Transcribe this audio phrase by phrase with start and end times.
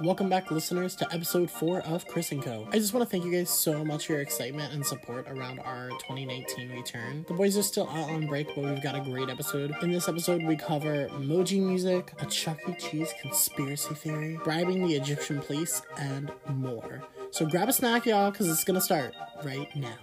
[0.00, 2.66] Welcome back, listeners, to episode 4 of Chris & Co.
[2.72, 5.60] I just want to thank you guys so much for your excitement and support around
[5.60, 7.24] our 2019 return.
[7.28, 9.72] The boys are still out on break, but we've got a great episode.
[9.82, 12.74] In this episode, we cover emoji music, a Chuck E.
[12.74, 17.04] Cheese conspiracy theory, bribing the Egyptian police, and more.
[17.30, 19.14] So grab a snack, y'all, because it's going to start
[19.44, 19.94] right now.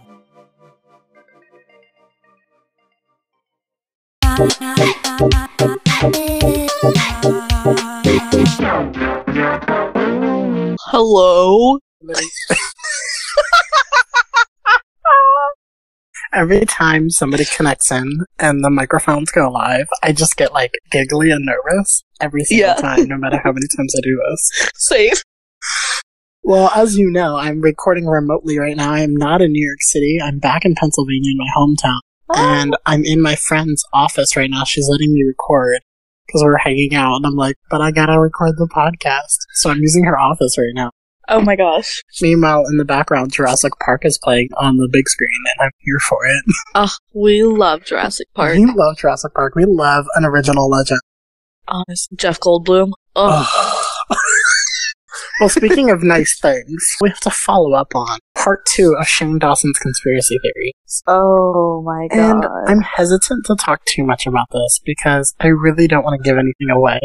[10.91, 11.77] Hello?
[16.34, 18.09] Every time somebody connects in
[18.40, 22.73] and the microphones go live, I just get like giggly and nervous every single Yeah.
[22.76, 24.52] time, no matter how many times I do this.
[24.76, 25.13] Same.
[26.43, 28.91] Well, as you know, I'm recording remotely right now.
[28.91, 30.20] I'm not in New York City.
[30.23, 31.99] I'm back in Pennsylvania in my hometown.
[32.29, 32.35] Oh.
[32.38, 34.63] And I'm in my friend's office right now.
[34.66, 35.79] She's letting me record
[36.31, 37.16] because we're hanging out.
[37.17, 39.38] And I'm like, but I gotta record the podcast.
[39.55, 40.91] So I'm using her office right now.
[41.27, 42.02] Oh my gosh.
[42.21, 45.99] Meanwhile, in the background, Jurassic Park is playing on the big screen and I'm here
[46.07, 46.43] for it.
[46.74, 48.55] Oh, we love Jurassic Park.
[48.55, 49.55] We love Jurassic Park.
[49.55, 51.02] We love an original legend.
[51.68, 52.09] Honest.
[52.15, 52.91] Jeff Goldblum.
[53.15, 53.85] Oh,
[55.40, 59.39] well, speaking of nice things, we have to follow up on part two of Shane
[59.39, 61.03] Dawson's conspiracy theories.
[61.07, 62.43] oh my god.
[62.43, 62.45] And.
[62.67, 66.38] I'm hesitant to talk too much about this because I really don't want to give
[66.38, 67.00] anything away.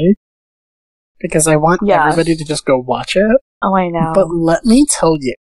[1.20, 2.04] Because I want Yeah.
[2.08, 3.40] everybody to just go watch it.
[3.62, 4.12] oh, I know.
[4.14, 5.34] But let me tell you,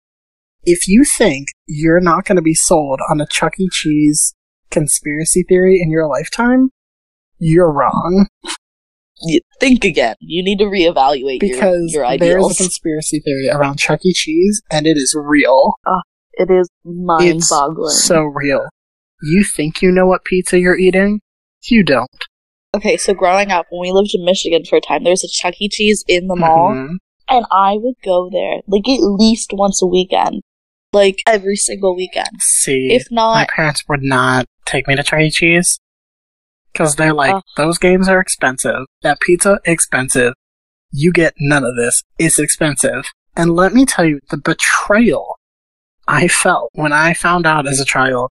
[0.65, 3.69] if you think you're not going to be sold on a Chuck E.
[3.73, 4.35] Cheese
[4.71, 6.69] conspiracy theory in your lifetime,
[7.39, 8.27] you're wrong.
[9.25, 10.17] You- think again.
[10.21, 14.13] You need to reevaluate Because your, your there's a conspiracy theory around Chuck E.
[14.13, 15.75] Cheese, and it is real.
[16.35, 17.91] it is mind It's boggling.
[17.91, 18.67] so real.
[19.23, 21.21] You think you know what pizza you're eating?
[21.65, 22.09] You don't.
[22.75, 25.29] okay, so growing up, when we lived in Michigan for a time, there was a
[25.29, 25.69] Chuck E.
[25.69, 26.97] Cheese in the mall, Mhm.
[27.29, 30.43] and I would go there like at least once a weekend.
[30.93, 32.29] Like every single weekend.
[32.41, 35.31] See, If not, my parents would not take me to Chuck E.
[35.31, 35.79] Cheese
[36.73, 37.43] because they're like, Ugh.
[37.57, 38.85] those games are expensive.
[39.03, 40.35] That pizza expensive.
[40.91, 42.03] You get none of this.
[42.19, 43.05] It's expensive.
[43.37, 45.37] And let me tell you, the betrayal
[46.07, 48.31] I felt when I found out as a child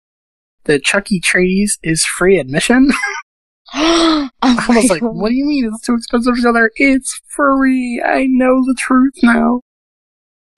[0.64, 1.20] that Chuck E.
[1.20, 2.90] Cheese is free admission.
[3.74, 5.16] oh I was like, God.
[5.16, 6.70] what do you mean it's too expensive there?
[6.76, 8.02] It's free.
[8.04, 9.60] I know the truth now.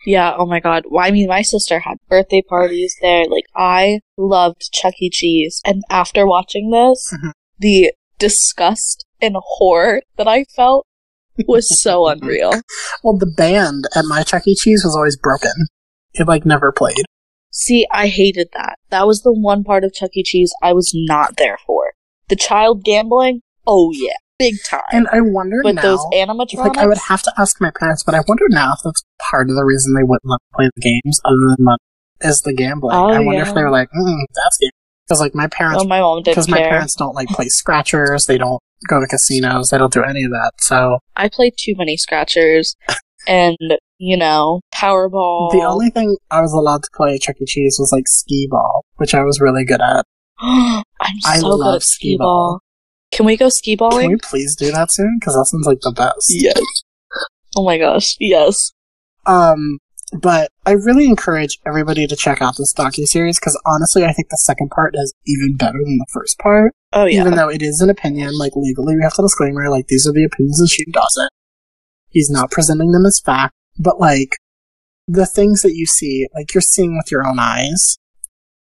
[0.05, 0.85] Yeah, oh my god.
[0.91, 3.25] Well, I mean, my sister had birthday parties there.
[3.27, 5.09] Like, I loved Chuck E.
[5.09, 5.63] Cheese.
[5.65, 7.33] And after watching this, Mhm.
[7.59, 10.87] The disgust and horror that I felt
[11.47, 12.53] was so unreal.
[13.03, 14.55] Well, the band at my Chuck E.
[14.55, 15.53] Cheese was always broken.
[16.15, 17.05] It like never played.
[17.51, 18.77] See, I hated that.
[18.91, 20.23] That was the one part of Chuck E.
[20.23, 21.93] Cheese I was not there for.
[22.29, 23.43] The child gambling?
[23.67, 24.83] Oh yeah, big time.
[24.93, 25.83] And I wonder but now.
[25.83, 26.57] those animatronics?
[26.57, 29.49] Like, I would have to ask my parents, but I wonder now if that's part
[29.51, 31.79] of the reason they wouldn't let me play the games, other than money,
[32.21, 32.97] is the gambling.
[32.97, 33.49] Oh, I wonder yeah.
[33.49, 34.59] if they were like, mm, that's.
[35.15, 38.25] Because, like, my parents, Oh, my mom didn't because my parents don't, like, play scratchers,
[38.27, 40.51] they don't go to casinos, they don't do any of that.
[40.59, 42.75] So, I played too many scratchers
[43.29, 43.57] and,
[43.99, 45.53] you know, Powerball.
[45.53, 47.45] the only thing I was allowed to play at Chuck E.
[47.47, 50.05] Cheese was, like, skee ball, which I was really good at.
[50.41, 50.83] I'm
[51.25, 52.27] I so good love skee skee ball.
[52.27, 52.61] ball.
[53.13, 55.19] Can we go ski Can we please do that soon?
[55.21, 56.27] Because that sounds like the best.
[56.29, 56.61] Yes.
[57.57, 58.73] Oh my gosh, yes.
[59.27, 59.79] Um,
[60.15, 64.29] but I really encourage everybody to check out this docu series because honestly, I think
[64.29, 66.73] the second part is even better than the first part.
[66.93, 67.21] Oh yeah.
[67.21, 70.13] Even though it is an opinion, like legally, we have to disclaimer, like these are
[70.13, 71.29] the opinions of Shane Dawson.
[72.09, 74.31] He's not presenting them as fact, but like
[75.09, 77.97] the things that you see, like you're seeing with your own eyes,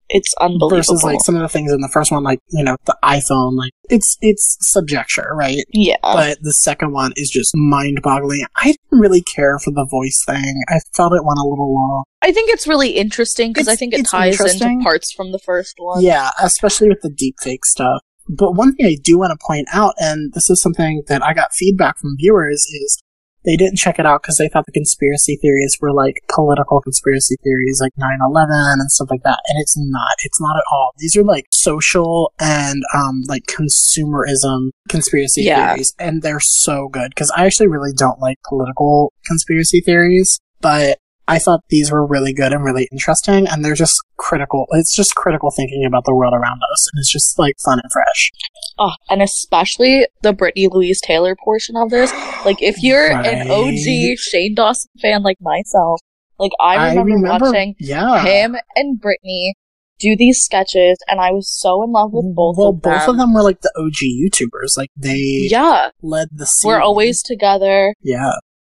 [0.08, 0.70] it's unbelievable.
[0.70, 3.56] versus like some of the things in the first one, like you know the iPhone,
[3.56, 5.64] like it's it's subjecture, right?
[5.72, 5.96] yeah.
[6.02, 8.44] but the second one is just mind-boggling.
[8.56, 10.62] I didn't really care for the voice thing.
[10.68, 12.04] I felt it went a little long.
[12.22, 15.74] I think it's really interesting because I think it ties into parts from the first
[15.78, 16.02] one.
[16.02, 18.00] Yeah, especially with the deepfake stuff.
[18.26, 21.34] But one thing I do want to point out, and this is something that I
[21.34, 23.02] got feedback from viewers, is
[23.44, 27.36] they didn't check it out because they thought the conspiracy theories were like political conspiracy
[27.44, 28.46] theories, like 9-11
[28.80, 29.40] and stuff like that.
[29.48, 30.12] And it's not.
[30.24, 30.92] It's not at all.
[30.98, 35.68] These are like social and um like consumerism conspiracy Yeah.
[35.74, 40.98] theories, and they're so good because I actually really don't like political conspiracy theories, but
[41.26, 44.66] I thought these were really good and really interesting, and they're just critical.
[44.72, 47.90] It's just critical thinking about the world around us, and it's just like fun and
[47.90, 48.30] fresh.
[48.78, 52.12] Oh, and especially the Brittany Louise Taylor portion of this.
[52.44, 56.00] Like, if you're an OG Shane Dawson fan like myself,
[56.38, 59.54] like I remember, watching yeah, him and Brittany
[60.00, 62.92] do these sketches, and I was so in love with both well, of them.
[62.92, 64.76] both of them were like the OG YouTubers.
[64.76, 66.68] Like they Yeah, led the scene.
[66.68, 67.94] we're always together.
[68.02, 68.32] yeah.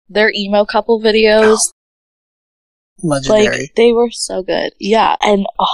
[0.09, 1.59] their emo couple videos.
[3.03, 3.47] Legendary.
[3.59, 4.73] Like they were so good.
[4.79, 5.67] Yeah, and oh,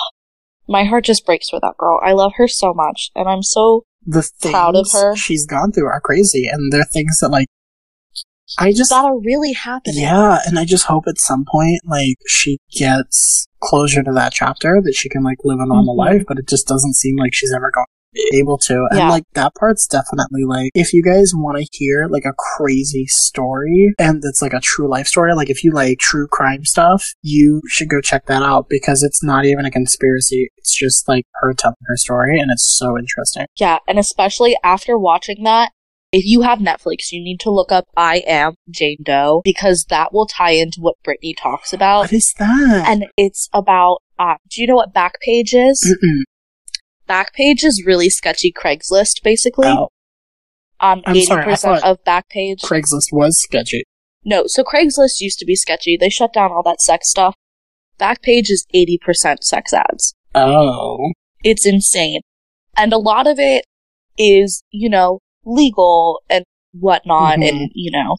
[0.69, 2.00] my heart just breaks for that girl.
[2.05, 5.15] I love her so much, and I'm so the proud of her.
[5.17, 7.47] she's gone through are crazy, and they're things that like
[8.58, 10.02] I just that are really happening.
[10.02, 14.81] yeah, and I just hope at some point like she gets closure to that chapter
[14.82, 15.99] that she can like live a normal Mhm.
[15.99, 18.87] life, but it just doesn't seem like she's ever going to be able to.
[18.90, 19.08] And Yeah.
[19.08, 23.94] like that part's definitely like if you guys want to hear like a crazy story
[23.99, 27.62] and it's like a true life story, like if you like true crime stuff, you
[27.69, 30.50] should go check that out because it's not even a conspiracy.
[30.58, 33.46] It's just like her telling her story and it's so interesting.
[33.58, 35.70] Yeah, and especially after watching that,
[36.12, 40.12] if you have Netflix, you need to look up I Am Jane Doe because that
[40.12, 42.00] will tie into what Brittany talks about.
[42.03, 42.85] What is that?
[42.87, 45.97] And it's about, uh, do you know what Backpage is?
[46.05, 46.23] Mm-mm.
[47.09, 49.69] Backpage is really sketchy Craigslist, basically.
[49.69, 49.88] Oh,
[50.81, 52.61] Um, I'm eighty sorry, I percent thought- of Backpage.
[52.62, 53.85] Craigslist was sketchy.
[54.25, 55.97] no, so Craigslist used to be sketchy.
[55.99, 57.35] They shut down all that sex stuff.
[57.99, 60.15] Backpage is eighty percent sex ads.
[60.35, 61.11] Oh.
[61.44, 62.20] It's insane,
[62.76, 63.65] and a lot of it
[64.17, 67.49] is, you know, legal and whatnot, Mhm.
[67.49, 68.17] and you know,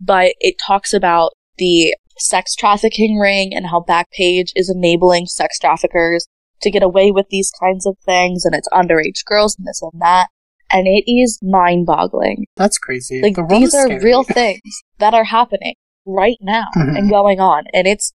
[0.00, 6.26] but it talks about the sex trafficking ring and how Backpage is enabling sex traffickers
[6.60, 10.00] to get away with these kinds of things, and it's underage girls and this and
[10.00, 10.28] that.
[10.70, 12.46] And it is mind boggling.
[12.56, 13.20] That's crazy.
[13.20, 14.04] Like, The these are scary.
[14.04, 14.60] real things
[14.98, 15.74] that are happening
[16.06, 16.96] right now Mhm.
[16.98, 17.64] and going on.
[17.74, 18.12] And it's,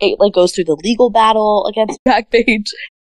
[0.00, 2.68] it like goes through the legal battle against Backpage.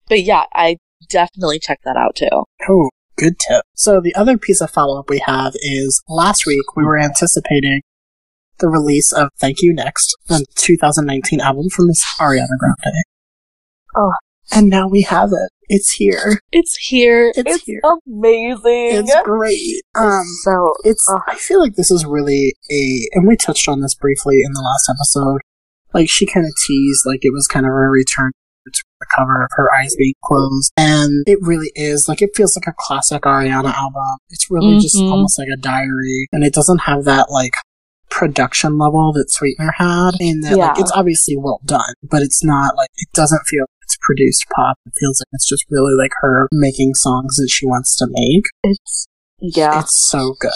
[0.08, 0.78] But yeah, I
[1.10, 2.44] definitely check that out too.
[2.68, 3.64] Oh, good tip.
[3.74, 7.82] So the other piece of follow up we have is last week we were anticipating
[8.58, 12.94] the release of Thank You Next, the 2019 album from Miss Ariana Grande.
[13.96, 14.12] Oh.
[14.50, 15.50] And now we have it.
[15.68, 16.40] It's here.
[16.50, 17.30] It's here.
[17.36, 17.82] It's It's, here.
[18.06, 19.04] amazing.
[19.04, 19.82] It's great.
[19.94, 21.20] Um, so, it's Ugh.
[21.28, 24.62] I feel like this is really a and we touched on this briefly in the
[24.62, 25.40] last episode.
[25.92, 28.32] Like she kind of teased like it was kind of a return
[28.72, 30.72] to the cover of her eyes being closed.
[30.76, 34.18] And it really is like it feels like a classic Ariana album.
[34.30, 35.10] It's really just Mhm.
[35.10, 36.26] almost like a diary.
[36.32, 37.52] And it doesn't have that like
[38.10, 40.12] production level that Sweetener had.
[40.20, 43.82] in that like it's obviously well done, but it's not like it doesn't feel like
[43.82, 44.76] it's produced pop.
[44.86, 48.44] It feels like it's just really like her making songs that she wants to make.
[48.64, 49.06] it's,
[49.40, 49.80] yeah.
[49.80, 50.50] It's so good.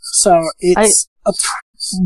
[0.00, 1.32] So it's a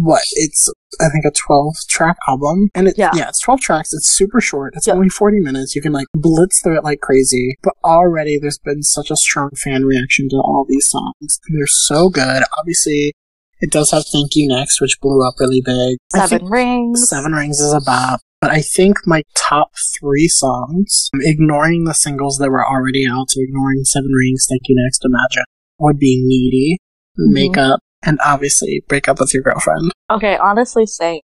[0.00, 0.22] what?
[0.32, 0.70] It's
[1.00, 3.10] I think a twelve track album, and it, Yeah.
[3.14, 3.92] yeah, it's twelve tracks.
[3.92, 4.74] It's super short.
[4.76, 4.96] It's Yep.
[4.96, 5.74] only forty minutes.
[5.74, 7.54] You can like blitz through it like crazy.
[7.62, 11.38] But already there's been such a strong fan reaction to all these songs.
[11.48, 12.42] And they're so good.
[12.58, 13.12] Obviously,
[13.60, 15.96] it does have "Thank You Next," which blew up really big.
[16.14, 17.08] Seven Rings.
[17.08, 18.20] Seven Rings is a bop.
[18.40, 19.68] But I think my top
[20.00, 24.74] three songs, ignoring the singles that were already out, so ignoring Seven Rings, Thank You
[24.84, 25.44] Next, Imagine,
[25.78, 26.78] would be Needy,
[27.18, 27.32] Mhm.
[27.34, 29.92] Makeup, and obviously Break Up With Your Girlfriend.
[30.10, 31.20] Okay, honestly, same.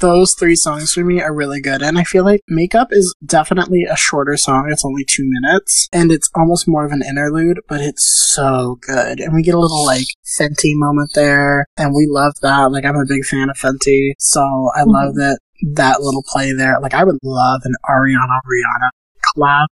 [0.00, 3.82] Those three songs for me are really good, and I feel like Makeup is definitely
[3.82, 4.68] a shorter song.
[4.70, 9.18] It's only two minutes, and it's almost more of an interlude, but it's so good.
[9.18, 10.06] And we get a little, like,
[10.38, 12.70] Fenty moment there, and we love that.
[12.70, 14.40] Like, I'm a big fan of Fenty, so
[14.76, 14.90] I mm-hmm.
[14.90, 15.40] love that
[15.74, 16.78] that little play there.
[16.80, 18.90] Like, I would love an Ariana Rihanna
[19.36, 19.66] collab.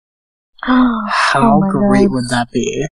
[0.67, 2.13] Oh How Oh great God.
[2.13, 2.85] would that be?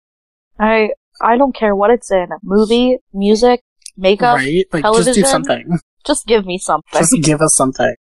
[0.59, 0.89] I
[1.21, 2.27] I don't care what it's in.
[2.43, 3.61] Movie, music,
[3.97, 4.37] makeup.
[4.37, 4.65] right?
[4.71, 5.25] Like, just do television.
[5.25, 5.79] something.
[6.05, 6.99] Just give me something.
[6.99, 7.93] Just give us something.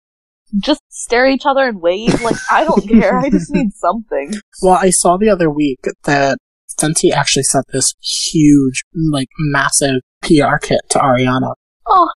[0.59, 2.21] just stare at each other and wave.
[2.21, 3.17] Like, I don't care.
[3.19, 4.33] I just need something.
[4.61, 6.37] Well, I saw the other week that
[6.79, 7.93] Fenty actually sent this
[8.31, 11.53] huge, like, massive PR kit to Ariana.
[11.87, 12.09] Oh,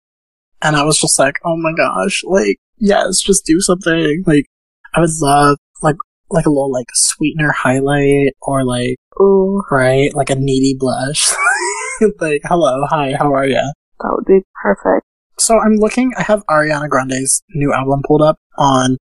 [0.62, 4.24] And I was just like, oh my gosh, like, yes, just do something.
[4.27, 4.46] Like,
[4.93, 5.96] I would love, like,
[6.31, 11.31] like a little, like, sweetener highlight or, like, ooh, right, like a needy blush.
[12.19, 13.61] like, hello, hi, how are ya?
[14.01, 15.05] that would be perfect.
[15.39, 18.97] So I'm looking, I have Ariana Grande's new album pulled up on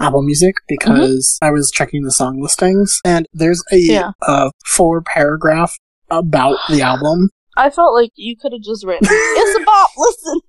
[0.00, 0.92] Apple Music mm-hmm.
[0.92, 4.10] because I was checking the song listings and there's a, Yeah.
[4.22, 5.74] a four paragraph
[6.10, 7.30] about the album.
[7.56, 10.40] I felt like you could have just written, "It's a bop." Listen,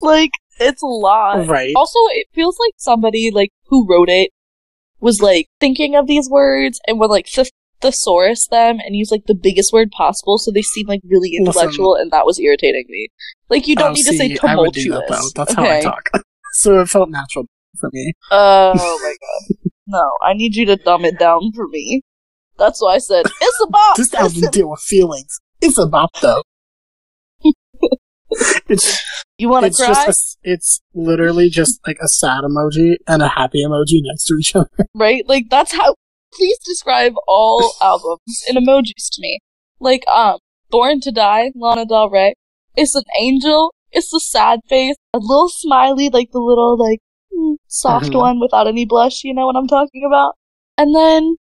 [0.00, 1.46] like it's a lot.
[1.46, 1.72] Right.
[1.76, 4.30] Also, it feels like somebody like who wrote it
[5.02, 7.50] was like thinking of these words and would like th-
[7.82, 11.46] thesaurus them and use like the biggest word possible so they seem like really Listen.
[11.46, 13.08] intellectual and that was irritating me.
[13.50, 15.08] Like you don't Oh, need to say see, I would do tumultuous.
[15.08, 15.44] that though.
[15.44, 16.08] That's how I talk.
[16.54, 17.46] so it felt natural
[17.78, 18.12] for me.
[18.30, 19.70] Oh my god.
[19.88, 22.02] No, I need you to dumb it down for me.
[22.58, 23.96] That's why I said it's a bop.
[23.96, 25.40] This Listen, deal with feelings.
[25.60, 26.42] It's a bop though.
[28.68, 29.02] It's
[29.38, 29.88] you want to it's cry?
[30.06, 34.34] just a it's literally just like a sad emoji and a happy emoji next to
[34.40, 34.68] each other.
[34.94, 35.24] right?
[35.28, 35.94] Like that's how.
[36.34, 39.40] Please describe all albums in emojis to me.
[39.80, 40.38] Like um,
[40.70, 42.32] Born to Die, Lana Del Rey.
[42.74, 47.00] It's an angel It's the sad face, a little smiley, like the little like
[47.36, 48.18] mm, soft Mhm.
[48.18, 49.24] one without any blush.
[49.24, 50.32] You know what I'm talking about?
[50.78, 51.36] And then,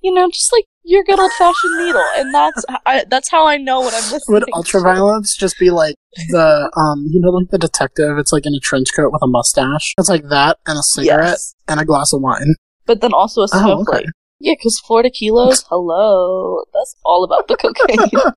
[0.00, 3.56] you know, just like your good old fashioned needle, and that's I, that's how I
[3.56, 4.20] know what I'm listening.
[4.20, 4.32] To.
[4.32, 4.52] Would to.
[4.52, 5.94] ultraviolence just be like
[6.30, 8.18] the um you know like the detective?
[8.18, 9.94] It's like in a trench coat with a mustache.
[9.98, 12.54] It's like that and a cigarette Yes, and a glass of wine.
[12.86, 14.00] but then also a Oh, snowflake.
[14.02, 14.06] okay.
[14.40, 15.64] Yeah, because Florida kilos.
[15.68, 18.10] Hello, that's all about the cocaine.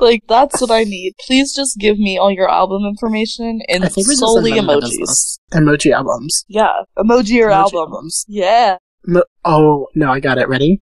[0.00, 1.14] like that's what I need.
[1.26, 5.38] Please just give me all your album information and I think we just solely emojis.
[5.52, 6.44] Emoji albums.
[6.48, 7.78] Yeah, emoji or Emoji album.
[7.78, 8.24] albums.
[8.28, 8.76] Yeah.
[9.08, 10.48] Mo- oh no, I got it.
[10.48, 10.80] Ready?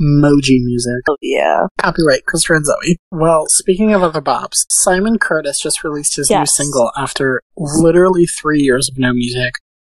[0.00, 1.02] Moji music.
[1.08, 1.66] Oh yeah.
[1.78, 2.96] Copyright Christopher and Zoe.
[3.10, 8.60] Well, speaking of other bops, Simon Curtis just released his new single after literally three
[8.60, 9.54] years of no music.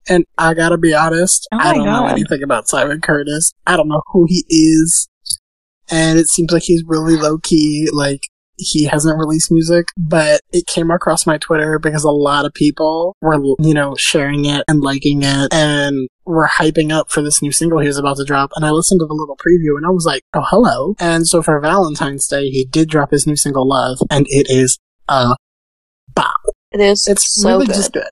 [0.07, 3.51] And I gotta be honest, Oh I don't know anything about Simon Curtis.
[3.67, 5.09] I don't know who he is.
[5.91, 8.21] And it seems like he's really low key, like
[8.57, 13.15] he hasn't released music, but it came across my Twitter because a lot of people
[13.21, 17.51] were, you know, sharing it and liking it and were hyping up for this new
[17.51, 18.51] single he was about to drop.
[18.55, 20.95] And I listened to the little preview and I was like, oh, hello.
[20.99, 24.79] And so for Valentine's Day, he did drop his new single, Love, and it is
[25.07, 25.35] a
[26.13, 26.33] bop.
[26.71, 27.07] It is.
[27.07, 27.75] It's so really good.
[27.75, 28.09] just good.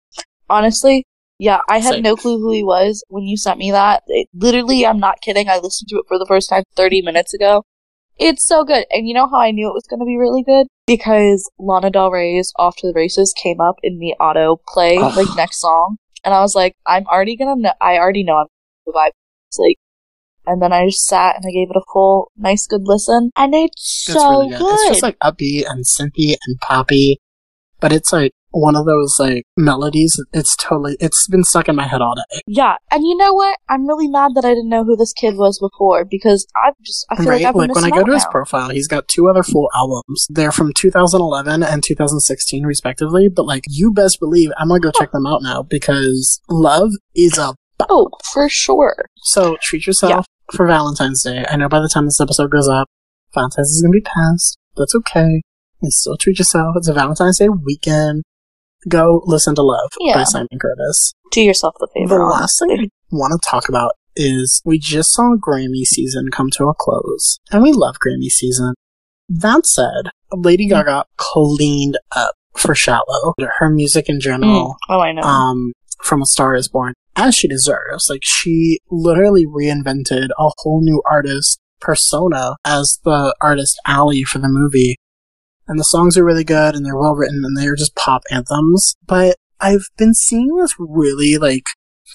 [0.49, 1.05] Honestly,
[1.39, 2.03] yeah, I had Same.
[2.03, 4.03] no clue who he was when you sent me that.
[4.07, 5.49] It, literally, I'm not kidding.
[5.49, 7.63] I listened to it for the first time 30 minutes ago.
[8.19, 8.85] It's so good.
[8.91, 10.67] And you know how I knew it was going to be really good?
[10.85, 15.15] Because Lana Del Rey's Off to the Races came up in the auto play, Ugh.
[15.17, 15.97] like next song.
[16.23, 18.47] And I was like, I'm already going to know, I already know I'm
[18.85, 19.11] going to vibe.
[19.49, 19.77] It's like,
[20.45, 23.31] and then I just sat and I gave it a full, nice, good listen.
[23.35, 24.59] And it's It's so really good.
[24.59, 24.73] good.
[24.73, 27.19] It's just like upbeat and synthy and poppy,
[27.79, 30.19] but it's like one of those like melodies.
[30.31, 32.41] It's totally, it's been stuck in my head all day.
[32.47, 33.57] Yeah, and you know what?
[33.67, 37.05] I'm really mad that I didn't know who this kid was before because I've just
[37.09, 37.41] I feel right?
[37.41, 40.27] like I've like when I go to his profile, he's got two other full albums.
[40.29, 45.11] They're from 2011 and 2016 respectively, but like you best believe I'm gonna go check
[45.11, 47.55] them out now because Love is a
[47.89, 49.05] Oh, for sure.
[49.23, 51.43] So treat yourself for Valentine's Day.
[51.49, 52.87] I know by the time this episode goes up,
[53.33, 54.57] Valentine's is gonna be past.
[54.75, 55.41] That's okay.
[55.81, 56.75] You still treat yourself.
[56.77, 58.23] It's a Valentine's Day weekend.
[58.89, 60.15] Go listen to Love Yeah.
[60.15, 61.13] by Simon Curtis.
[61.31, 62.17] Do yourself the favor.
[62.17, 62.71] The last thing.
[62.71, 67.39] I want to talk about is we just saw Grammy season come to a close,
[67.51, 68.73] and we love Grammy season.
[69.29, 73.33] That said, Lady Gaga cleaned up for Shallow.
[73.59, 74.95] Her music in general Mm.
[74.95, 75.21] Oh, I know.
[75.23, 78.07] um, from A Star Is Born, as she deserves.
[78.09, 84.47] Like she literally reinvented a whole new artist persona as the artist Ally for the
[84.49, 84.97] movie.
[85.67, 88.95] And the songs are really good and they're well written and they're just pop anthems.
[89.05, 91.63] But I've been seeing this really like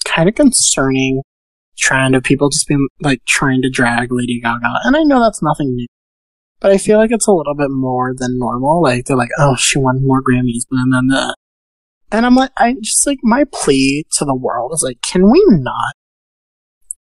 [0.05, 1.21] kind of concerning
[1.77, 4.81] trend of people just being like trying to drag Lady Gaga.
[4.83, 5.87] And I know that's nothing new.
[6.59, 8.81] But I feel like it's a little bit more than normal.
[8.81, 11.35] Like they're like, oh, she won more Grammys than than that.
[12.11, 15.43] And I'm like, I just like my plea to the world is like, can we
[15.47, 15.93] not?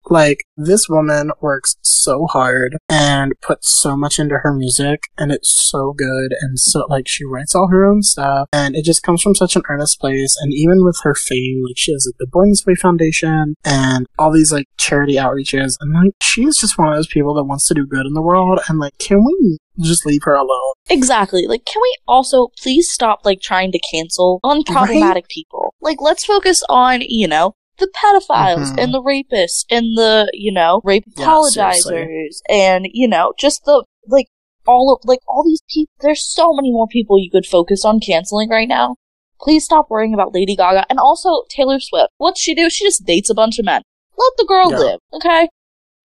[0.10, 5.70] Like, this woman works so hard and puts so much into her music, and it's
[5.70, 9.22] so good, and so, like, she writes all her own stuff, and it just comes
[9.22, 12.50] from such an earnest place, and even with her fame, like, she has, like, the
[12.50, 16.88] This Way Foundation, and all these, like, charity outreaches, and, like, she is just one
[16.88, 19.58] of those people that wants to do good in the world, and, like, can we
[19.80, 20.74] just leave her alone?
[20.89, 21.48] exactly.
[21.48, 25.74] Like, can we also please stop like trying to cancel unproblematic people?
[25.82, 28.84] Like, let's focus on you know the pedophiles Mhm.
[28.84, 32.42] and the rapists and the you know rape apologizers seriously.
[32.50, 34.28] and you know just the like
[34.68, 35.92] all of like all these people.
[36.02, 38.96] There's so many more people you could focus on canceling right now.
[39.42, 42.10] Please stop worrying about Lady Gaga and also Taylor Swift.
[42.18, 42.70] What's she do?
[42.70, 43.82] She just dates a bunch of men.
[44.18, 44.78] Let the girl Yeah.
[44.78, 45.48] live, okay?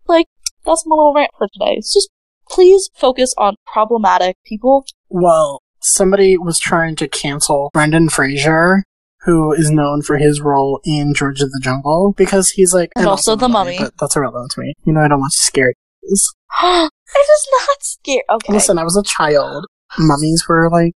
[0.06, 0.26] Like
[0.64, 1.74] that's my little rant for today.
[1.76, 2.08] It's just
[2.48, 4.86] please focus on problematic people.
[5.10, 8.84] Well, somebody was trying to cancel Brendan Fraser,
[9.24, 13.06] who is known for his role in George of the Jungle, because he's like, And
[13.06, 13.78] also The Mummy.
[13.78, 14.74] but that's irrelevant to me.
[14.84, 16.32] You know, I don't watch scary movies.
[16.62, 18.22] it is not scary.
[18.30, 18.52] Okay.
[18.52, 19.66] Listen, I was a child.
[19.98, 20.92] Mummies were like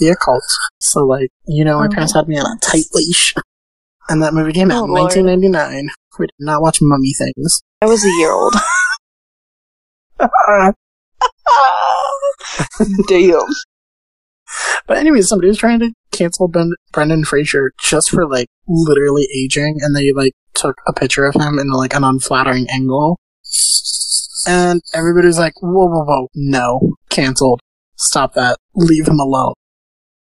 [0.00, 0.42] the occult,
[0.80, 3.34] so like, you know, my Oh, parents had me on a tight leash.
[4.08, 5.14] And that movie came out Oh, in Lord.
[5.14, 5.90] 1999.
[6.18, 7.62] We did not watch mummy things.
[7.80, 8.54] I was a year old.
[13.08, 13.40] Damn.
[14.86, 19.78] But anyway, somebody was trying to cancel ben- Brendan Fraser just for like literally aging,
[19.80, 23.18] and they like took a picture of him in like an unflattering angle.
[24.46, 26.28] And everybody was like, "Whoa, whoa, whoa!
[26.34, 27.60] No, canceled.
[27.96, 28.58] Stop that.
[28.74, 29.54] Leave him alone."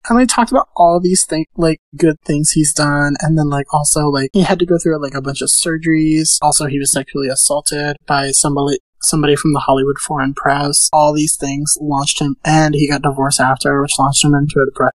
[0.07, 3.71] And they talked about all these things, like good things he's done, and then like
[3.73, 6.37] also like he had to go through like a bunch of surgeries.
[6.41, 10.89] Also, he was sexually assaulted by somebody somebody from the Hollywood Foreign Press.
[10.93, 14.65] All these things launched him, and he got divorced after, which launched him into a
[14.69, 14.91] depression.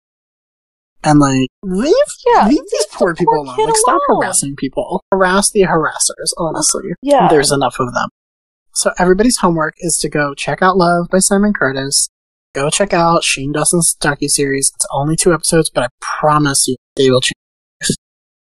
[1.03, 1.95] And like, leave,
[2.27, 3.57] Yeah, leave these poor people poor alone.
[3.67, 4.23] Like, stop alone.
[4.23, 5.03] harassing people.
[5.11, 6.91] Harass the harassers, honestly.
[7.03, 7.29] Yeah.
[7.29, 8.09] There's enough of them.
[8.75, 12.09] So everybody's homework is to go check out Love by Simon Curtis.
[12.55, 14.73] Go check out Shane Dawson's docu-series.
[14.75, 17.35] It's only two episodes, but I promise you they will change.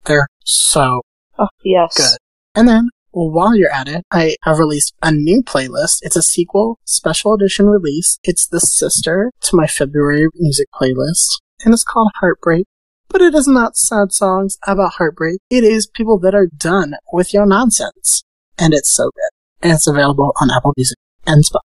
[0.07, 1.03] They're so
[1.39, 1.97] Oh, yes.
[1.97, 2.19] good.
[2.55, 5.99] And then, well, while you're at it, I have released a new playlist.
[6.03, 8.21] It's a sequel, special edition release.
[8.23, 11.27] It's the sister to my February music playlist,
[11.65, 12.67] and it's called Heartbreak.
[13.09, 15.41] But it is not sad songs about heartbreak.
[15.51, 18.23] It is people that are done with your nonsense.
[18.57, 19.67] And it's so good.
[19.67, 21.68] And it's available on Apple Music and Spotify.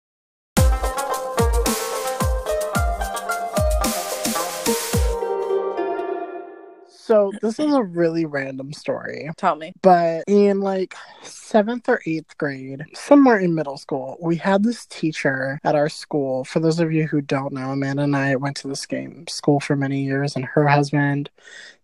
[7.10, 9.28] So, this is a really random story.
[9.36, 9.72] Tell me.
[9.82, 15.58] but in like seventh or eighth grade, somewhere in middle school, we had this teacher
[15.64, 16.44] at our school.
[16.44, 19.58] For those of you who don't know, Amanda and I went to the same school
[19.58, 21.30] for many years, and her husband,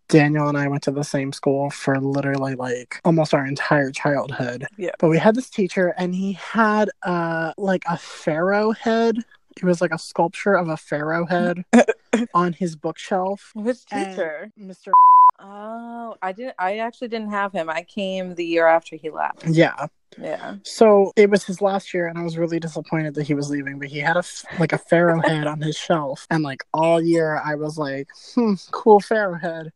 [0.06, 4.68] Daniel, and I went to the same school for literally like almost our entire childhood.
[4.78, 4.92] Yeah.
[5.00, 9.16] But we had this teacher, and he had uh like a pharaoh head.
[9.56, 11.64] It was like a sculpture of a pharaoh head
[12.34, 13.50] on his bookshelf.
[13.54, 14.52] Which teacher?
[14.60, 14.92] Mr.
[15.38, 16.54] Oh, I didn't.
[16.58, 17.68] I actually didn't have him.
[17.68, 19.46] I came the year after he left.
[19.46, 19.86] Yeah.
[20.18, 20.56] Yeah.
[20.62, 23.78] So it was his last year, and I was really disappointed that he was leaving.
[23.78, 24.22] But he had a
[24.58, 28.54] like a pharaoh head on his shelf, and like all year I was like, "Hmm,
[28.70, 29.72] cool pharaoh head,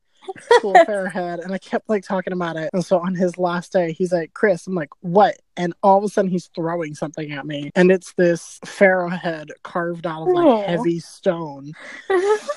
[0.60, 2.70] cool pharaoh head," and I kept like talking about it.
[2.72, 6.04] And so on his last day, he's like, "Chris," I'm like, "What?" And all of
[6.04, 10.28] a sudden, he's throwing something at me, and it's this pharaoh head carved out of
[10.28, 11.72] like heavy stone.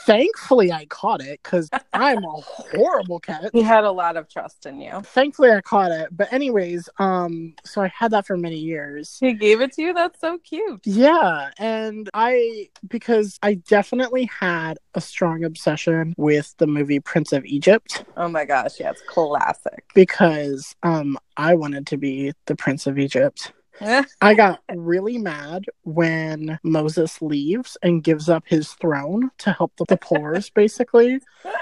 [0.05, 4.65] Thankfully, I caught it because I'm a horrible cat he had a lot of trust
[4.65, 5.01] in you.
[5.03, 6.09] thankfully I caught it.
[6.12, 9.17] But anyways, um, so I had that for many years.
[9.19, 9.93] He gave it to you.
[9.93, 10.81] That's so cute.
[10.85, 17.45] Yeah, and I because I definitely had a strong obsession with the movie Prince of
[17.45, 19.85] Egypt Oh my gosh, yeah, it's classic.
[19.93, 23.53] because um I wanted to be the Prince of Egypt.
[24.21, 29.86] I got really mad when Moses leaves and gives up his throne to help the,
[29.88, 31.19] the poors, basically.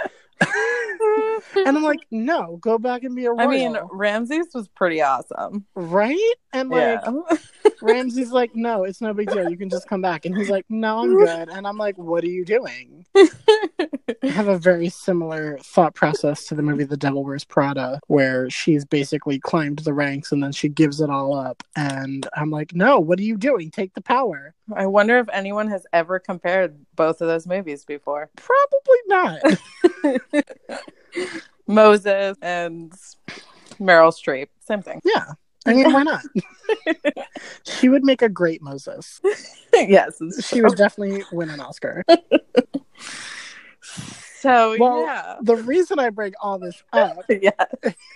[1.55, 3.41] And I'm like, no, go back and be a royal.
[3.41, 5.65] I mean, Ramses was pretty awesome.
[5.75, 6.33] right?
[6.53, 7.37] And like, yeah.
[7.81, 9.49] Ramses like, no, it's no big deal.
[9.49, 10.25] You can just come back.
[10.25, 11.49] And he's like, no, I'm good.
[11.49, 13.05] And I'm like, what are you doing?
[13.15, 18.49] I have a very similar thought process to the movie The Devil Wears Prada, where
[18.49, 21.63] she's basically climbed the ranks and then she gives it all up.
[21.75, 23.71] And I'm like, no, what are you doing?
[23.71, 24.53] Take the power.
[24.75, 28.29] I wonder if anyone has ever compared both of those movies before.
[28.35, 30.45] Probably not.
[31.67, 32.91] Moses and
[33.79, 34.47] Meryl Streep.
[34.59, 35.01] Same thing.
[35.03, 35.25] yeah.
[35.65, 36.23] I mean, why not?
[37.63, 39.21] she would make a great Moses.
[39.73, 40.21] yes.
[40.45, 42.03] She would definitely win an Oscar.
[44.41, 45.35] So Well, yeah.
[45.41, 47.51] The reason I bring all this up Yeah.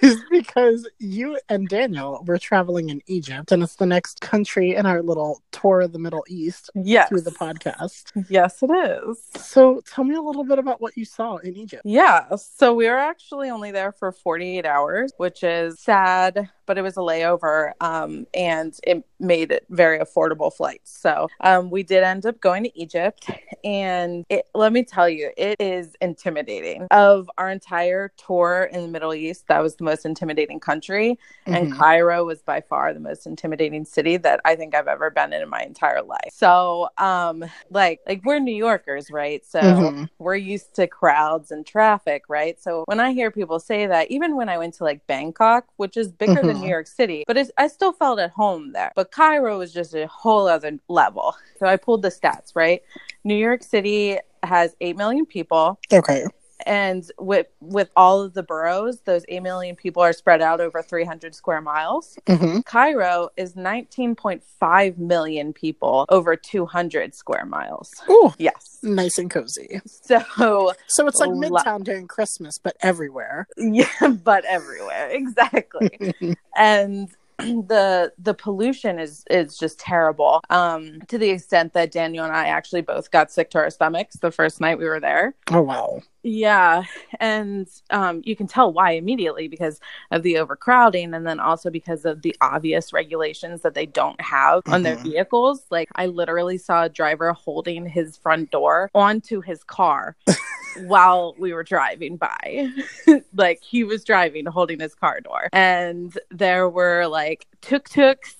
[0.02, 4.86] is because you and Daniel were traveling in Egypt, and it's the next country in
[4.86, 7.10] our little tour of the Middle East Yes.
[7.10, 8.06] through the podcast.
[8.30, 9.20] Yes, it is.
[9.42, 11.84] So tell me a little bit about what you saw in Egypt.
[11.86, 12.36] Yeah.
[12.36, 16.98] So we were actually only there for 48 hours, which is sad, but it was
[16.98, 20.98] a layover um, and it made it very affordable flights.
[20.98, 23.30] So um, we did end up going to Egypt.
[23.64, 26.88] And it, let me tell you, it is intimidating.
[26.92, 31.20] Of our entire tour in the Middle East, that was the most intimidating country.
[31.46, 31.78] And Mhm.
[31.78, 35.42] Cairo was by far the most intimidating city that I think I've ever been in
[35.42, 36.32] in my entire life.
[36.32, 39.46] So, um, like, like we're New Yorkers, right?
[39.46, 40.10] So Mhm.
[40.20, 42.60] we're used to crowds and traffic, right?
[42.62, 45.98] So when I hear people say that, even when I went to like Bangkok, which
[45.98, 46.62] is bigger than Mhm.
[46.62, 48.92] New York City, but it's, I still felt at home there.
[48.96, 51.36] But Cairo was just a whole other level.
[51.60, 52.82] So I pulled the stats, right?
[53.24, 55.80] New York City has 8 million people.
[55.92, 56.26] Okay.
[56.66, 60.82] and with with all of the boroughs those 8 million people are spread out over
[60.82, 62.18] 300 square miles.
[62.28, 67.92] Hmm cairo is 19.5 million people over 200 square miles.
[68.10, 68.80] Ooh, yes.
[68.84, 69.82] Nice and cozy.
[69.86, 73.48] so So it's like Lo- Midtown during Christmas, but everywhere.
[73.58, 73.88] yeah
[74.24, 75.10] but everywhere.
[75.10, 76.16] Exactly.
[76.58, 82.34] And the the pollution is is just terrible um to the extent that daniel and
[82.36, 85.62] i actually both got sick to our stomachs the first night we were there oh
[85.62, 86.02] wow.
[86.28, 86.86] Yeah,
[87.20, 92.04] and um, you can tell why immediately because of the overcrowding, and then also because
[92.04, 95.04] of the obvious regulations that they don't have on their Mhm.
[95.04, 95.68] vehicles.
[95.70, 100.16] Like, I literally saw a driver holding his front door onto his car
[100.82, 102.70] while we were driving by.
[103.34, 105.50] like he was driving holding his car door.
[105.54, 108.36] And there were like tuk tuks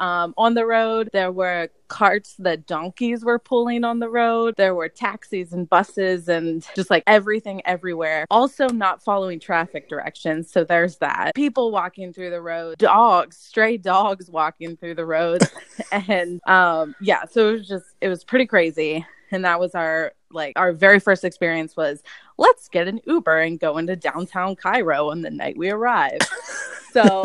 [0.00, 1.10] um, on the road.
[1.12, 4.54] There were carts that donkeys were pulling on the road.
[4.56, 8.26] There were taxis and buses and just like everything everywhere.
[8.30, 10.50] Also, not following traffic directions.
[10.50, 11.34] So there's that.
[11.34, 15.42] People walking through the road, dogs, stray dogs walking through the road.
[15.92, 19.04] and um, yeah, so it was just, it was pretty crazy.
[19.32, 22.02] And that was our like our very first experience was
[22.38, 26.28] let's get an Uber and go into downtown Cairo on the night we arrived.
[26.92, 27.22] so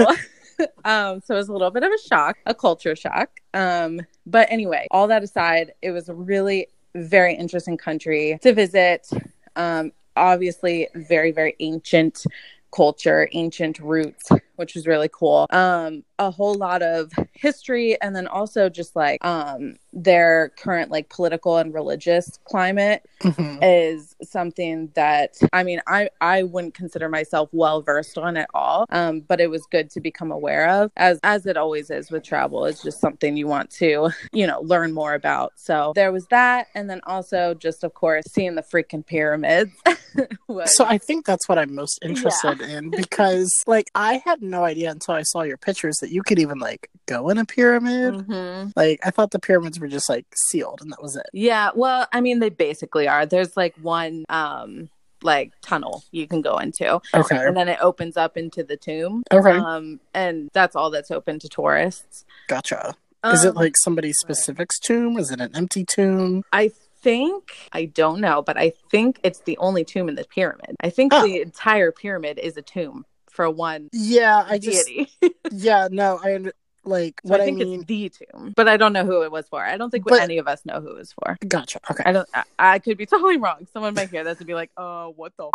[0.86, 3.30] um, so it was a little bit of a shock, a culture shock.
[3.54, 9.08] Um, but anyway, all that aside, it was a really very interesting country to visit.
[9.56, 12.26] Um, obviously, very, very ancient
[12.72, 15.48] culture, ancient roots, which was really cool.
[15.50, 21.10] Um, a whole lot of history, and then also just like um, their current like
[21.10, 23.64] political and religious climate mm-hmm.
[23.64, 28.86] is something that I mean I I wouldn't consider myself well versed on at all
[28.90, 32.24] um but it was good to become aware of as as it always is with
[32.24, 36.28] travel it's just something you want to you know learn more about so there was
[36.28, 39.72] that and then also just of course seeing the freaking pyramids
[40.48, 40.76] was...
[40.76, 42.78] so I think that's what I'm most interested yeah.
[42.78, 46.40] in because like I had no idea until I saw your pictures that you could
[46.40, 48.70] even like go in a pyramid mm-hmm.
[48.76, 51.26] like I thought the pyramids were just like sealed and that was it.
[51.34, 53.26] Yeah, well, I mean they basically are.
[53.26, 54.90] There's like one um
[55.22, 57.02] like tunnel you can go into.
[57.14, 57.38] Okay.
[57.38, 59.24] And then it opens up into the tomb.
[59.32, 59.52] Okay.
[59.52, 62.26] Um and that's all that's open to tourists.
[62.48, 62.96] Gotcha.
[63.26, 65.18] Is um, it like somebody specific's tomb?
[65.18, 66.44] Is it an empty tomb?
[66.54, 70.76] I think I don't know, but I think it's the only tomb in the pyramid.
[70.80, 71.26] I think oh.
[71.26, 73.90] the entire pyramid is a tomb for one.
[73.92, 75.10] Yeah, I deity.
[75.22, 76.52] just yeah, no, I
[76.86, 79.24] like so what I think I mean, it's the tomb, but I don't know who
[79.24, 79.64] it was for.
[79.64, 81.38] I don't think but, any of us know who it was for.
[81.48, 81.80] Gotcha.
[81.90, 82.04] Okay.
[82.06, 82.30] I don't.
[82.34, 83.68] I, I could be totally wrong.
[83.72, 85.52] Someone might hear this and be like, "Oh, what the." F-?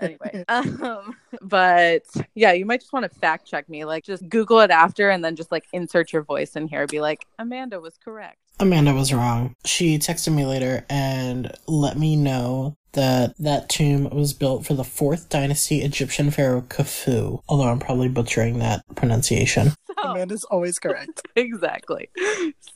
[0.00, 3.84] Anyway, um, but yeah, you might just want to fact check me.
[3.84, 6.86] Like, just Google it after, and then just like insert your voice in here.
[6.86, 8.38] Be like, Amanda was correct.
[8.60, 9.56] Amanda was wrong.
[9.64, 14.84] She texted me later and let me know that that tomb was built for the
[14.84, 17.42] fourth dynasty Egyptian pharaoh Khufu.
[17.48, 19.72] Although I'm probably butchering that pronunciation.
[20.02, 21.22] So, Amanda's always correct.
[21.36, 22.08] exactly.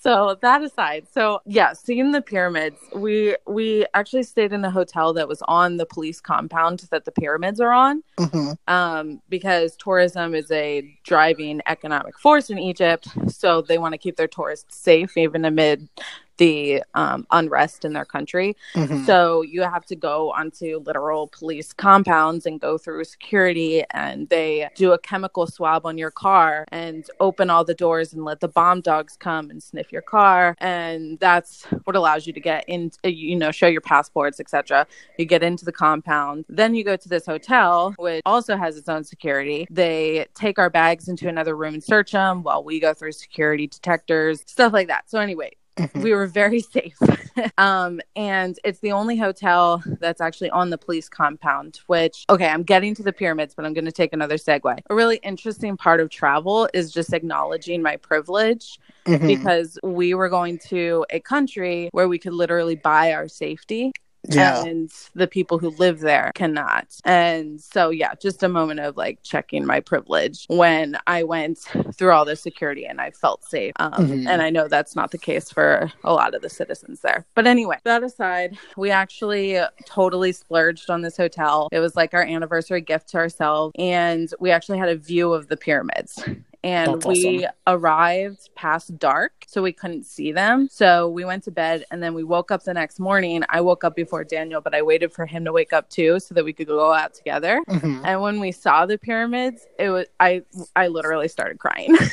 [0.00, 5.12] So that aside, so yeah, seeing the pyramids, we we actually stayed in a hotel
[5.14, 8.52] that was on the police compound that the pyramids are on, mm-hmm.
[8.72, 13.08] um, because tourism is a driving economic force in Egypt.
[13.28, 15.88] So they want to keep their tourists safe even amid
[16.38, 18.56] the um, unrest in their country.
[18.74, 19.04] Mm-hmm.
[19.04, 24.68] So you have to go onto literal police compounds and go through security, and they
[24.74, 28.48] do a chemical swab on your car and open all the doors and let the
[28.48, 30.54] bomb dogs come and sniff your car.
[30.58, 34.86] And that's what allows you to get in, you know, show your passports, etc.
[35.18, 36.44] You get into the compound.
[36.48, 39.66] Then you go to this hotel, which also has its own security.
[39.70, 43.66] They take our bags into another room and search them while we go through security
[43.66, 45.08] detectors, stuff like that.
[45.10, 46.02] So, anyway, Mm-hmm.
[46.06, 46.96] We were very safe.
[47.58, 52.62] um, and it's the only hotel that's actually on the police compound, which, okay, I'm
[52.62, 54.78] getting to the pyramids, but I'm going to take another segue.
[54.88, 59.26] A really interesting part of travel is just acknowledging my privilege mm-hmm.
[59.26, 63.92] because we were going to a country where we could literally buy our safety
[64.34, 64.64] yeah.
[64.64, 66.86] and the people who live there cannot.
[67.04, 71.58] And so, yeah, just a moment of like checking my privilege when I went
[71.94, 73.72] through all the security and I felt safe.
[73.76, 74.28] Um, mm-hmm.
[74.28, 77.26] And I know that's not the case for a lot of the citizens there.
[77.34, 81.68] But anyway, that aside, we actually totally splurged on this hotel.
[81.72, 85.48] It was like our anniversary gift to ourselves, and we actually had a view of
[85.48, 86.22] the pyramids
[86.64, 87.50] and That's we awesome.
[87.66, 92.14] arrived past dark so we couldn't see them so we went to bed and then
[92.14, 95.26] we woke up the next morning i woke up before daniel but i waited for
[95.26, 98.04] him to wake up too so that we could go out together mm-hmm.
[98.04, 100.42] and when we saw the pyramids it was i
[100.74, 101.96] i literally started crying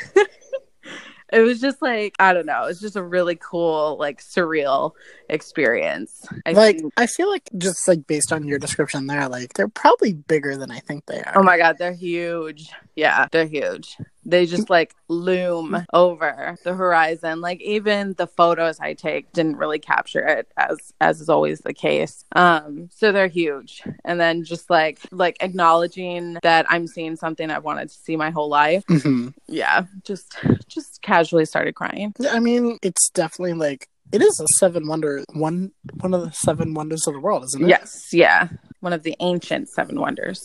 [1.33, 2.65] it was just like I don't know.
[2.65, 4.91] It's just a really cool, like surreal
[5.29, 6.27] experience.
[6.45, 6.93] I like think.
[6.95, 10.69] I feel like just like based on your description there, like they're probably bigger than
[10.69, 11.33] I think they are.
[11.35, 12.69] Oh my god, they're huge.
[12.95, 18.93] Yeah, they're huge they just like loom over the horizon like even the photos i
[18.93, 23.81] take didn't really capture it as as is always the case um so they're huge
[24.05, 28.29] and then just like like acknowledging that i'm seeing something i've wanted to see my
[28.29, 29.29] whole life mm-hmm.
[29.47, 34.87] yeah just just casually started crying i mean it's definitely like it is a seven
[34.87, 37.67] wonder one one of the seven wonders of the world, isn't it?
[37.67, 38.47] Yes, yeah.
[38.79, 40.39] One of the ancient seven wonders.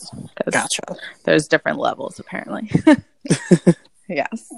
[0.51, 0.81] Gotcha.
[1.23, 2.71] There's different levels apparently.
[4.07, 4.51] yes.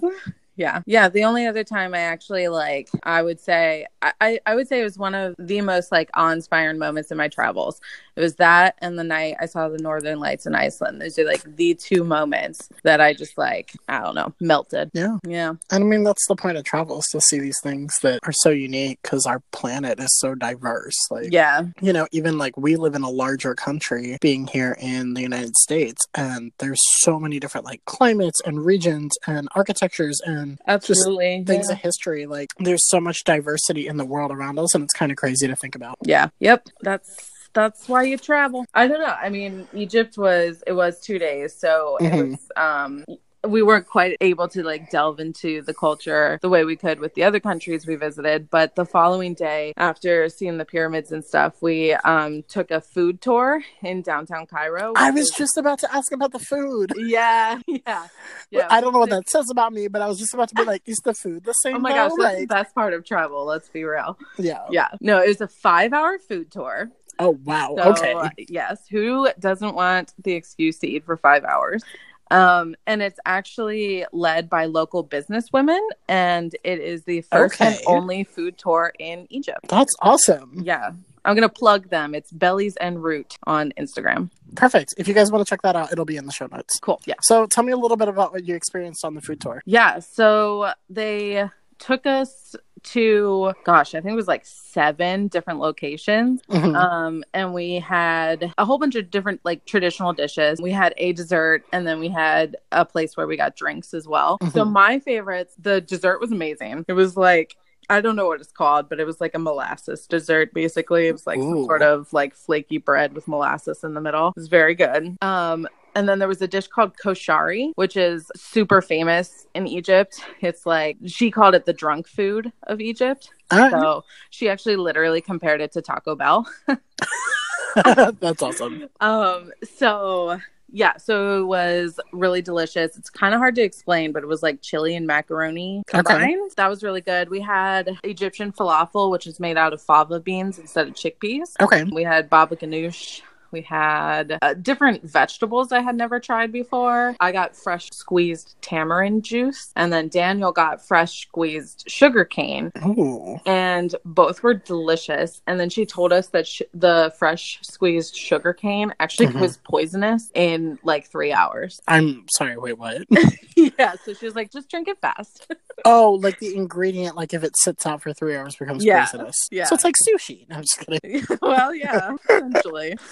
[0.58, 0.82] Yeah.
[0.86, 1.10] Yeah.
[1.10, 4.84] The only other time I actually like, I would say, I, I would say it
[4.84, 7.82] was one of the most like awe inspiring moments in my travels.
[8.16, 11.02] It was that and the night I saw the Northern Lights in Iceland.
[11.02, 14.92] Those are like the two moments that I just like, I don't know, melted.
[14.94, 15.18] Yeah.
[15.26, 15.54] Yeah.
[15.72, 18.32] And I mean, that's the point of travel is to see these things that are
[18.34, 20.96] so unique because our planet is so diverse.
[21.10, 21.64] Like, Yeah.
[21.82, 25.56] you know, even like we live in a larger country being here in the United
[25.58, 31.44] States, and there's so many different like climates and regions and architectures and Absolutely.
[31.46, 31.74] things yeah.
[31.76, 32.26] of history.
[32.26, 35.48] Like, there's so much diversity in the world around us, and it's kind of crazy
[35.48, 35.96] to think about.
[36.04, 36.28] yeah.
[36.40, 36.68] Yep.
[36.82, 38.66] That's that's why you travel.
[38.74, 39.16] I don't know.
[39.22, 42.32] I mean, Egypt was it was two days, so it Mhm.
[42.32, 43.06] was um
[43.44, 47.16] we weren't quite able to like delve into the culture the way we could with
[47.16, 51.60] the other countries we visited but the following day after seeing the pyramids and stuff
[51.60, 55.92] we um took a food tour in downtown cairo I was is- just about to
[55.92, 56.94] ask about the food.
[56.96, 58.08] yeah yeah
[58.52, 60.56] yeah I don't know what that says about me, but I was just about to
[60.56, 61.78] be like, is the food the same?
[61.78, 61.96] oh my though?
[61.96, 64.68] gosh that's the Like, best part of travel let's be real yeah.
[64.70, 67.76] yeah no it was a five hour food tour Oh wow.
[67.78, 68.14] So, okay.
[68.14, 71.84] uh, yes, who doesn't want the excuse to eat for five hours?
[72.32, 78.24] Um, and it's actually led by local businesswomen, and it is the first and only
[78.24, 79.68] food tour in Egypt.
[79.68, 80.62] That's awesome.
[80.64, 80.94] Yeah,
[81.26, 82.16] I'm gonna plug them.
[82.16, 84.32] It's Bellies En-Route on Instagram.
[84.56, 84.96] Perfect.
[84.98, 86.80] If you guys want to check that out, it'll be in the show notes.
[86.82, 87.00] Cool.
[87.06, 87.16] Yeah.
[87.22, 89.62] So tell me a little bit about what you experienced on the food tour.
[89.66, 90.00] Yeah.
[90.00, 96.42] So they took us to, gosh, I think it was like seven different locations.
[96.50, 96.76] Mhm.
[96.76, 101.12] um and we had a whole bunch of different like traditional dishes we had a
[101.14, 104.72] dessert and then we had a place where we got drinks as well so Mhm.
[104.72, 107.56] my favorites the dessert was amazing it was like
[107.90, 110.54] I don't know what it's called, but it was like a molasses dessert.
[110.54, 114.30] Basically, it was like some sort of like flaky bread with molasses in the middle.
[114.30, 115.18] It was very good.
[115.22, 120.24] Um, and then there was a dish called koshari, which is super famous in Egypt.
[120.42, 123.30] It's like she called it the drunk food of Egypt.
[123.52, 123.72] Right.
[123.72, 126.48] So she actually literally compared it to Taco Bell.
[127.76, 128.90] That's awesome.
[129.00, 130.40] Um, so
[130.74, 132.98] yeah, so it was really delicious.
[132.98, 136.52] It's kind of hard to explain, but it was like chili and macaroni combined.
[136.56, 137.30] That was really good.
[137.30, 141.56] We had Egyptian falafel, which is made out of fava beans instead of chickpeas.
[141.60, 141.84] Okay.
[141.84, 143.22] We had baba ganoush.
[143.52, 147.16] We had uh, different vegetables I had never tried before.
[147.20, 153.38] I got fresh squeezed tamarind juice, and then Daniel got fresh squeezed sugar cane Ooh.
[153.46, 155.42] and both were delicious.
[155.48, 159.42] And then she told us that sh- the fresh squeezed sugar cane actually Mhm.
[159.42, 161.82] was poisonous in like three hours.
[161.88, 162.58] I'm sorry.
[162.58, 163.04] Wait, what?
[163.56, 165.48] yeah, so she was like, just drink it fast.
[165.86, 169.06] oh, like the ingredient, like if it sits out for three hours, becomes Yeah.
[169.06, 169.36] poisonous.
[169.52, 169.66] Yeah.
[169.66, 170.48] So it's like sushi.
[170.50, 171.24] No, I'm just kidding.
[171.42, 172.96] well, yeah, essentially.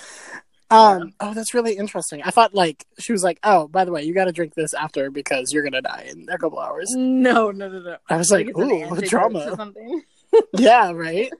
[0.71, 1.13] Um.
[1.19, 2.21] Oh, that's really interesting.
[2.21, 4.75] I thought like she was like, oh, by the way, you got to drink this
[4.75, 6.91] after because you're gonna die in a couple hours.
[6.95, 7.97] No, no, no, no.
[8.07, 9.55] I was like, an ooh, drama.
[9.55, 10.03] something.
[10.53, 11.31] yeah, right.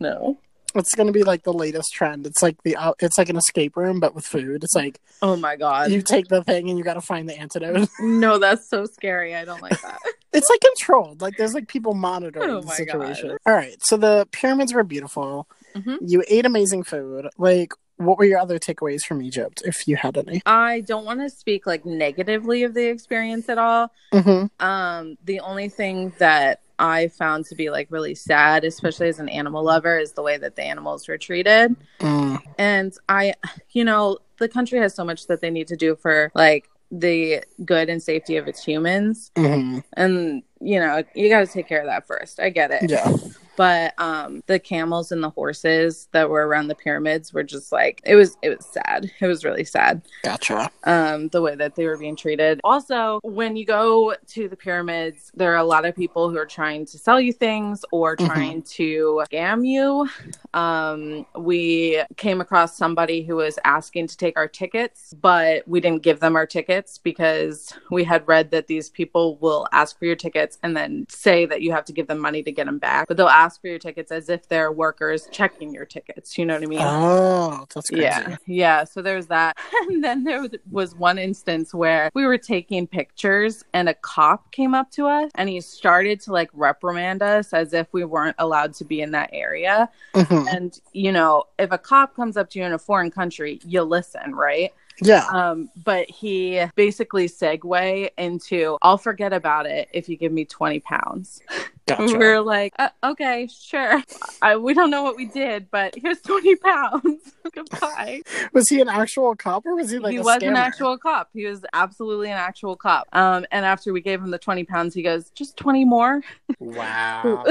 [0.00, 0.38] No.
[0.74, 2.26] It's gonna be like the latest trend.
[2.26, 4.62] It's like the uh, it's like an escape room, but with food.
[4.62, 5.90] It's like Oh my god.
[5.90, 7.88] you take the thing and you got to find the antidote.
[8.00, 9.34] No, that's so scary.
[9.34, 9.98] I don't like that.
[10.32, 11.20] It's like controlled.
[11.20, 13.28] Like there's like people monitoring Oh the situation.
[13.28, 13.38] God.
[13.46, 15.48] All right, so the pyramids were beautiful.
[15.74, 15.98] Mhm.
[16.00, 17.28] You ate amazing food.
[17.38, 20.40] Like, what were your other takeaways from Egypt, if you had any?
[20.46, 23.92] I don't want to speak like negatively of the experience at all.
[24.12, 24.64] Mm-hmm.
[24.64, 29.28] Um, the only thing that I found to be like really sad, especially as an
[29.28, 31.74] animal lover, is the way that the animals were treated.
[31.98, 32.40] Mm.
[32.56, 33.34] And I,
[33.70, 37.42] you know, the country has so much that they need to do for like the
[37.64, 39.30] good and safety of its humans.
[39.36, 42.40] hmm And, you know, you got to take care of that first.
[42.40, 42.90] I get it.
[42.90, 43.14] Yeah.
[43.58, 48.00] But um the camels and the horses that were around the pyramids were just like
[48.06, 49.10] it was it was sad.
[49.20, 50.70] It was really sad Gotcha.
[50.84, 52.60] um, the way that they were being treated.
[52.62, 56.46] Also, when you go to the pyramids, there are a lot of people who are
[56.46, 58.26] trying to sell you things or Mhm.
[58.26, 60.08] trying to scam you.
[60.54, 66.02] Um, we came across somebody who was asking to take our tickets, but we didn't
[66.02, 70.16] give them our tickets because we had read that these people will ask for your
[70.16, 73.08] tickets and then say that you have to give them money to get them back.
[73.08, 76.36] But they'll ask for your tickets as if they're workers checking your tickets.
[76.36, 76.78] You know what I mean?
[76.82, 78.02] Oh, that's crazy.
[78.02, 78.84] Yeah, yeah.
[78.84, 79.56] So there's that,
[79.88, 84.74] and then there was- one instance where we were taking pictures, and a cop came
[84.74, 88.74] up to us, and he started to like reprimand us as if we weren't allowed
[88.74, 89.88] to be in that area.
[90.14, 90.46] Mhm.
[90.52, 93.82] And you know, if a cop comes up to you in a foreign country, you
[93.82, 94.72] listen, right?
[95.02, 95.26] Yeah.
[95.32, 100.80] Um, but he basically segue into, "I'll forget about it if you give me twenty
[100.80, 101.40] pounds."
[101.88, 102.18] Gotcha.
[102.18, 104.02] We're like, uh, okay, sure.
[104.42, 107.32] I, we don't know what we did, but here's 20 pounds.
[107.52, 108.22] Goodbye.
[108.52, 111.30] Was he an actual cop or was he like he was an actual cop.
[111.32, 113.06] He was absolutely an actual cop.
[113.14, 116.22] Um, and after we gave him the 20 pounds, he goes, just 20 more.
[116.58, 117.46] Wow.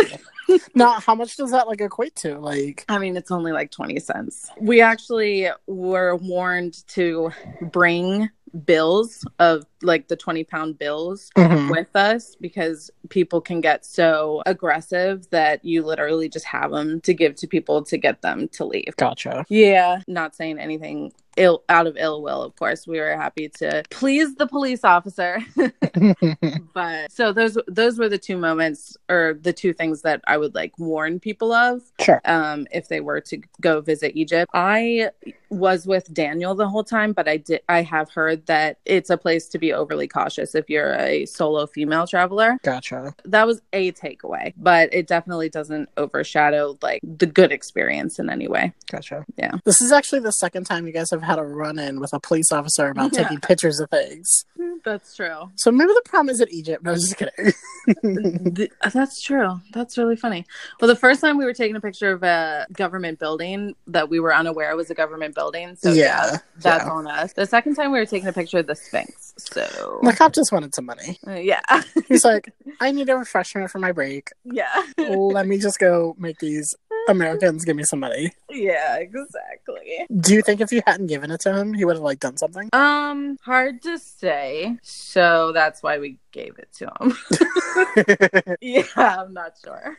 [0.76, 2.38] Now, how much does that like equate to?
[2.40, 4.50] Like, I mean, it's only like 20 cents.
[4.60, 7.32] We actually were warned to
[7.62, 8.30] bring
[8.66, 11.70] bills of like the 20 pound bills Mhm.
[11.70, 17.14] with us because people can get so aggressive that you literally just have them to
[17.14, 18.96] give to people to get them to leave.
[18.96, 19.46] gotcha.
[19.50, 22.88] Yeah, not saying anything ill out of ill will, of course.
[22.88, 25.40] We were happy to please the police officer.
[26.74, 30.56] but so those those were the two moments or the two things that I would
[30.56, 32.22] like warn people of sure.
[32.26, 34.52] um if they were to go visit Egypt.
[34.54, 35.12] I
[35.50, 39.18] was with Daniel the whole time, but I did I have heard that it's a
[39.18, 42.58] place to be overly cautious if you're a solo female traveler.
[42.64, 43.14] Gotcha.
[43.26, 48.48] That was a takeaway, but it definitely doesn't overshadow like the good experience in any
[48.48, 48.74] way.
[48.92, 49.26] Gotcha.
[49.38, 49.54] Yeah.
[49.66, 52.20] This is actually the second time you guys have had a run in with a
[52.20, 53.24] police officer about Yeah.
[53.24, 54.46] taking pictures of things.
[54.86, 55.52] That's true.
[55.56, 56.84] So maybe the problem is at Egypt.
[56.84, 57.54] No, I was just kidding.
[58.56, 59.60] Th- uh, that's true.
[59.74, 60.46] That's really funny.
[60.80, 64.20] Well, the first time we were taking a picture of a government building that we
[64.20, 65.78] were unaware was a government building.
[65.78, 66.92] So Yeah, that's yeah.
[66.92, 67.34] on us.
[67.34, 69.27] The second time we were taking a picture of the Sphinx.
[69.38, 71.18] So the cop just wanted some money.
[71.28, 71.62] uh, yeah,
[72.08, 74.30] He's like, I need a refreshment for my break.
[74.44, 76.76] yeah, Let me just go make these
[77.10, 78.34] Americans give me some money.
[78.50, 80.06] yeah, exactly.
[80.20, 82.38] Do you think if you hadn't given it to him, he would have like done
[82.38, 82.70] something?
[82.74, 84.78] Um, hard to say.
[84.84, 88.56] So that's why we gave it to him.
[88.62, 89.98] yeah, I'm not sure.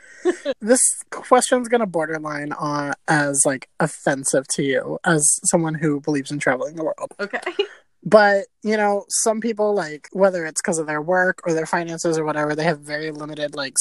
[0.60, 6.38] this question's gonna borderline on as like offensive to you as someone who believes in
[6.38, 7.12] traveling the world.
[7.20, 7.40] Okay.
[8.04, 12.18] But you know, some people like whether it's because of their work or their finances
[12.18, 13.74] or whatever, they have very limited like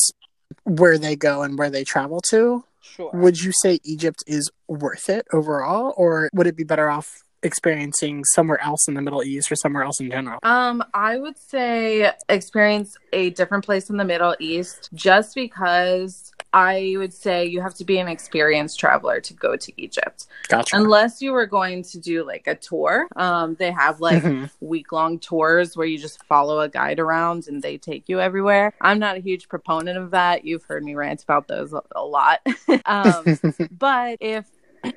[0.64, 2.64] where they go and where they travel to.
[2.82, 3.12] Sure.
[3.14, 8.24] Would you say Egypt is worth it overall, or would it be better off experiencing
[8.26, 10.40] somewhere else in the Middle East or somewhere else in general?
[10.44, 16.96] Um, I would say experience a different place in the Middle East just because I
[16.98, 20.28] would say you have to be an experienced traveler to go to Egypt.
[20.48, 20.76] Gotcha.
[20.76, 23.08] Unless you were going to do like a tour.
[23.16, 24.50] Um, they have like Mhm.
[24.62, 28.74] week long tours where you just follow a guide around and they take you everywhere.
[28.82, 30.46] I'm not a huge proponent of that.
[30.46, 32.40] You've heard me rant about those a, a lot.
[32.86, 33.26] um,
[33.72, 34.46] but if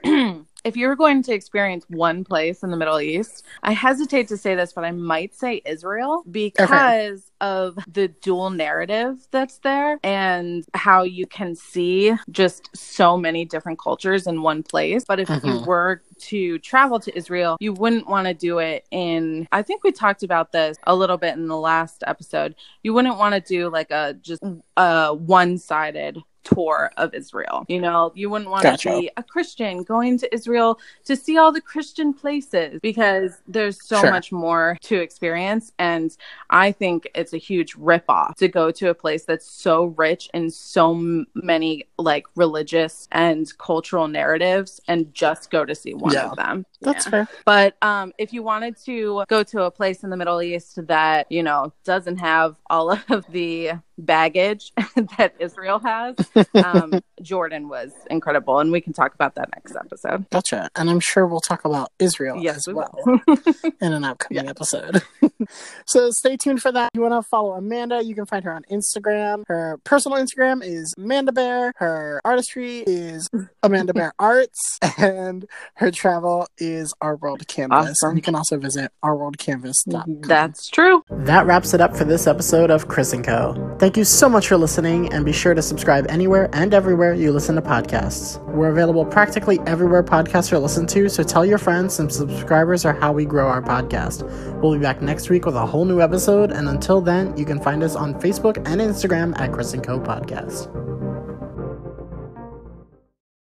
[0.65, 4.55] if you're going to experience one place in the Middle East, I hesitate to say
[4.55, 11.03] this, but I might say Israel because of the dual narrative that's there and how
[11.03, 15.05] you can see just so many different cultures in one place.
[15.07, 15.67] But if you Mhm.
[15.67, 19.93] were to travel to Israel, you wouldn't want to do it in, I think we
[19.93, 22.55] talked about this a little bit in the last episode.
[22.83, 24.43] You wouldn't want to do like a just
[24.77, 27.65] a one sided tour of Israel.
[27.69, 28.91] You know, you wouldn't want Gotcha.
[28.91, 33.85] to be a Christian going to Israel to see all the Christian places because there's
[33.87, 34.11] so Sure.
[34.11, 35.73] much more to experience.
[35.79, 36.17] And
[36.51, 40.51] I think it's a huge ripoff to go to a place that's so rich in
[40.51, 46.31] so m- many like religious and cultural narratives and just go to see one Yeah.
[46.31, 46.65] of them.
[46.81, 47.11] That's Yeah.
[47.11, 47.29] fair.
[47.45, 51.31] But um, if you wanted to go to a place in the Middle East that,
[51.31, 54.73] you know, doesn't have all of the baggage
[55.19, 56.17] that Israel has,
[56.65, 58.59] um, Jordan was incredible.
[58.59, 60.29] And we can talk about that next episode.
[60.31, 60.71] Gotcha.
[60.77, 62.95] And I'm sure we'll talk about Israel Yes, as we well
[63.81, 65.03] in an upcoming episode.
[65.87, 66.91] so stay tuned for that.
[66.95, 69.45] If you want to follow Amanda, you can find her on Instagram.
[69.49, 71.73] Her personal Instagram is Amanda Bear.
[71.77, 73.29] Her artistry is
[73.63, 74.79] Amanda Bear Arts.
[74.99, 77.91] And her travel is Our World Canvas.
[77.91, 78.11] Awesome.
[78.11, 80.21] And you can also visit ourworldcanvas.com.
[80.23, 81.03] That's true.
[81.11, 83.77] That wraps it up for this episode of Chris and Co.
[83.79, 87.33] Thank you so much for listening, and be sure to subscribe anywhere and everywhere you
[87.33, 88.39] listen to podcasts.
[88.49, 92.93] We're available practically everywhere podcasts are listened to, so tell your friends, and subscribers are
[92.93, 94.23] how we grow our podcast.
[94.61, 97.59] We'll be back next week with a whole new episode, and until then, you can
[97.59, 99.99] find us on Facebook and Instagram at Chris Co.
[99.99, 100.69] Podcast.